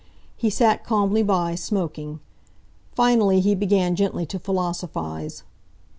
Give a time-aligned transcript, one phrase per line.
[0.35, 2.21] He sat calmly by, smoking.
[2.91, 5.43] Finally he began gently to philosophize.